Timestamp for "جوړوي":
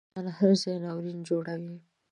1.29-1.75